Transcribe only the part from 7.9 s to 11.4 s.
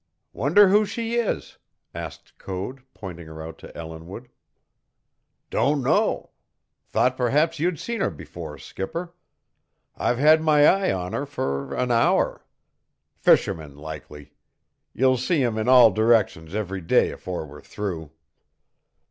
her before, skipper. I've had my eye on her